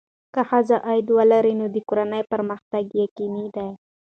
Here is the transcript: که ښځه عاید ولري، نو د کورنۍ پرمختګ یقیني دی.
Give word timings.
که 0.33 0.41
ښځه 0.49 0.77
عاید 0.87 1.07
ولري، 1.17 1.53
نو 1.59 1.65
د 1.75 1.77
کورنۍ 1.89 2.21
پرمختګ 2.31 2.83
یقیني 3.03 3.47
دی. 3.55 3.69